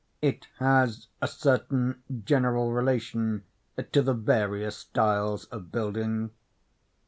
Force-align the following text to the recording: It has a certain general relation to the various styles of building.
It 0.19 0.47
has 0.57 1.09
a 1.21 1.27
certain 1.27 2.01
general 2.25 2.71
relation 2.71 3.43
to 3.91 4.01
the 4.01 4.15
various 4.15 4.75
styles 4.75 5.45
of 5.49 5.71
building. 5.71 6.31